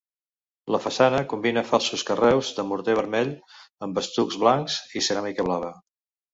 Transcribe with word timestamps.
La 0.75 0.79
façana 0.85 1.19
combina 1.33 1.63
falsos 1.73 2.05
carreus 2.07 2.51
de 2.61 2.67
morter 2.71 2.97
vermell, 3.03 3.31
amb 3.89 4.03
estucs 4.05 4.41
blancs 4.47 4.83
i 5.03 5.07
ceràmica 5.13 5.51
blava. 5.53 5.75